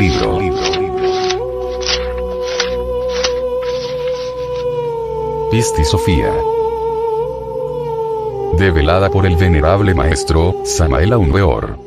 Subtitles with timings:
[0.00, 0.38] Libro.
[5.50, 6.32] Pisti Sofía.
[8.56, 11.78] Develada por el venerable maestro, Samael Aunweor.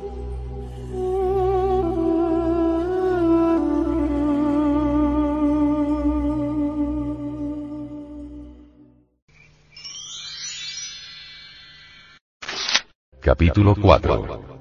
[13.22, 14.53] Capítulo 4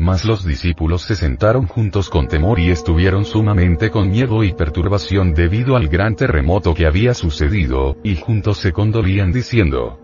[0.00, 5.34] Mas los discípulos se sentaron juntos con temor y estuvieron sumamente con miedo y perturbación
[5.34, 10.00] debido al gran terremoto que había sucedido, y juntos se condolían diciendo,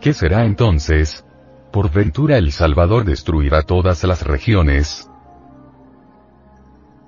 [0.00, 1.24] ¿Qué será entonces?
[1.70, 5.08] ¿Por ventura el Salvador destruirá todas las regiones?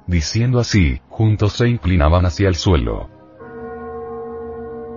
[0.07, 3.11] Diciendo así, juntos se inclinaban hacia el suelo.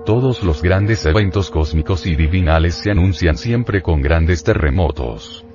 [0.05, 5.46] Todos los grandes eventos cósmicos y divinales se anuncian siempre con grandes terremotos.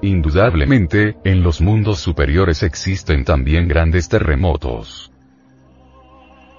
[0.00, 5.10] Indudablemente, en los mundos superiores existen también grandes terremotos.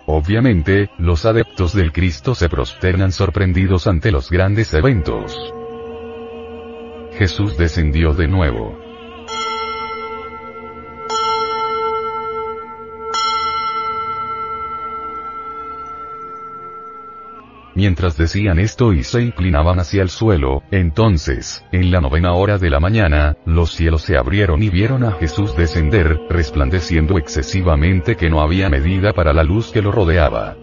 [0.06, 5.54] Obviamente, los adeptos del Cristo se prosternan sorprendidos ante los grandes eventos.
[7.14, 8.89] Jesús descendió de nuevo.
[17.80, 22.70] Mientras decían esto y se inclinaban hacia el suelo, entonces, en la novena hora de
[22.70, 28.42] la mañana, los cielos se abrieron y vieron a Jesús descender, resplandeciendo excesivamente que no
[28.42, 30.58] había medida para la luz que lo rodeaba.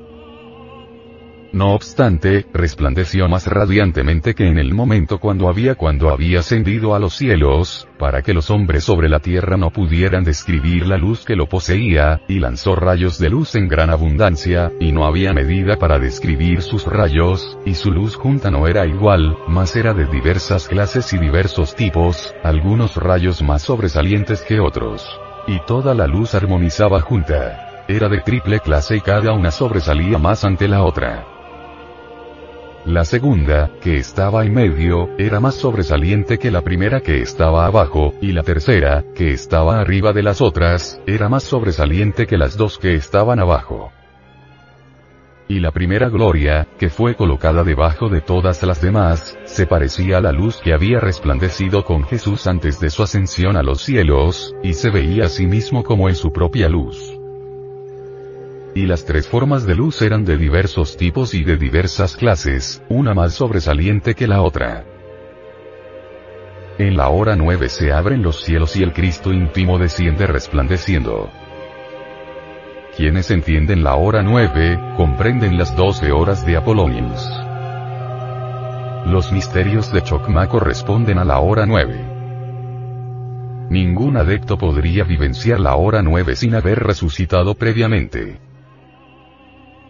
[1.56, 6.98] No obstante, resplandeció más radiantemente que en el momento cuando había cuando había ascendido a
[6.98, 11.34] los cielos, para que los hombres sobre la tierra no pudieran describir la luz que
[11.34, 15.98] lo poseía, y lanzó rayos de luz en gran abundancia, y no había medida para
[15.98, 21.10] describir sus rayos, y su luz junta no era igual, mas era de diversas clases
[21.14, 25.02] y diversos tipos, algunos rayos más sobresalientes que otros.
[25.46, 27.84] Y toda la luz armonizaba junta.
[27.88, 31.35] Era de triple clase y cada una sobresalía más ante la otra.
[32.86, 38.14] La segunda, que estaba en medio, era más sobresaliente que la primera que estaba abajo,
[38.20, 42.78] y la tercera, que estaba arriba de las otras, era más sobresaliente que las dos
[42.78, 43.90] que estaban abajo.
[45.48, 50.20] Y la primera gloria, que fue colocada debajo de todas las demás, se parecía a
[50.20, 54.74] la luz que había resplandecido con Jesús antes de su ascensión a los cielos, y
[54.74, 57.15] se veía a sí mismo como en su propia luz
[58.76, 63.14] y las tres formas de luz eran de diversos tipos y de diversas clases, una
[63.14, 64.84] más sobresaliente que la otra.
[66.76, 71.30] En la hora nueve se abren los cielos y el Cristo íntimo desciende resplandeciendo.
[72.94, 77.26] Quienes entienden la hora nueve, comprenden las doce horas de Apolonius.
[79.06, 81.98] Los misterios de Chocma corresponden a la hora nueve.
[83.70, 88.38] Ningún adepto podría vivenciar la hora nueve sin haber resucitado previamente.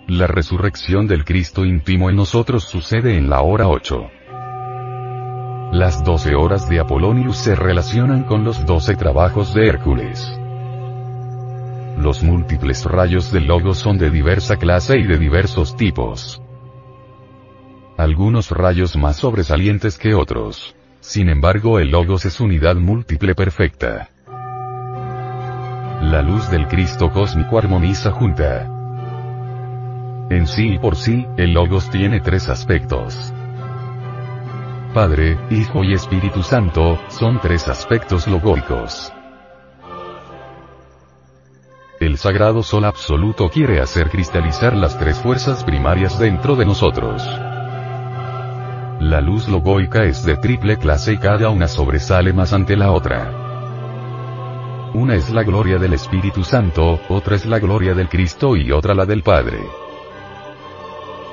[0.09, 4.09] La resurrección del Cristo íntimo en nosotros sucede en la hora 8.
[5.73, 10.25] Las 12 horas de Apolonius se relacionan con los 12 trabajos de Hércules.
[11.99, 16.41] Los múltiples rayos del Logos son de diversa clase y de diversos tipos.
[17.99, 20.77] Algunos rayos más sobresalientes que otros.
[21.01, 24.11] Sin embargo, el Logos es unidad múltiple perfecta.
[26.01, 28.71] La luz del Cristo cósmico armoniza junta.
[30.29, 33.33] En sí y por sí, el Logos tiene tres aspectos.
[34.93, 39.13] Padre, Hijo y Espíritu Santo, son tres aspectos logóicos.
[42.01, 47.23] El sagrado sol absoluto quiere hacer cristalizar las tres fuerzas primarias dentro de nosotros.
[49.01, 53.31] La luz logoica es de triple clase y cada una sobresale más ante la otra.
[54.93, 58.95] Una es la gloria del Espíritu Santo, otra es la gloria del Cristo y otra
[58.95, 59.86] la del Padre.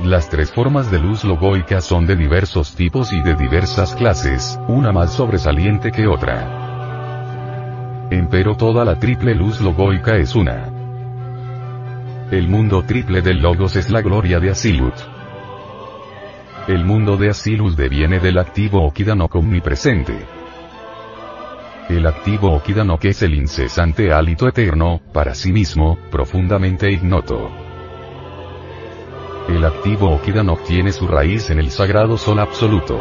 [0.03, 4.91] Las tres formas de luz logoica son de diversos tipos y de diversas clases, una
[4.91, 8.09] más sobresaliente que otra.
[8.11, 10.67] Empero toda la triple luz logoica es una.
[12.31, 14.95] El mundo triple del Logos es la gloria de Asilut.
[16.67, 20.25] El mundo de Asilus deviene del activo Okidan omnipresente.
[21.87, 27.62] El activo Okidano que es el incesante hálito eterno, para sí mismo, profundamente ignoto.
[29.47, 32.97] El activo Okidano tiene su raíz en el sagrado sol absoluto.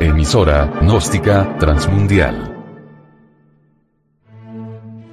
[0.00, 2.56] Emisora, gnóstica, transmundial.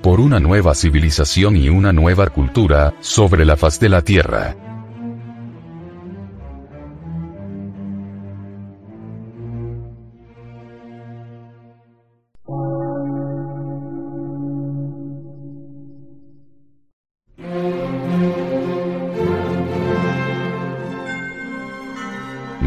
[0.01, 4.68] Por una nueva civilización y una nueva cultura, sobre la faz de la Tierra.